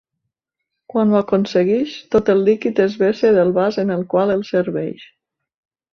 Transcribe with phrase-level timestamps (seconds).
[0.93, 5.05] Quan ho aconsegueix, tot el líquid es vessa del vas en el qual el serveix.